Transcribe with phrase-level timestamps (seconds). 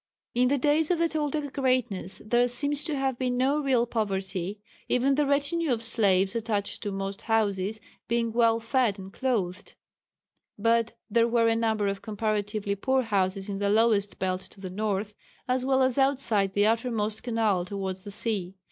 [0.33, 4.59] In the days of the Toltec greatness there seems to have been no real poverty
[4.89, 9.75] even the retinue of slaves attached to most houses being well fed and clothed
[10.57, 14.71] but there were a number of comparatively poor houses in the lowest belt to the
[14.71, 15.13] north,
[15.47, 18.55] as well as outside the outermost canal towards the sea.